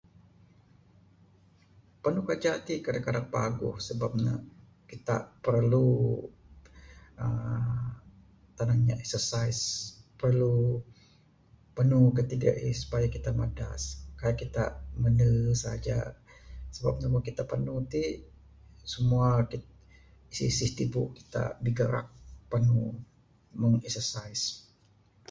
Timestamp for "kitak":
4.89-5.23, 13.15-13.35, 14.41-14.71, 17.27-17.47, 21.17-21.49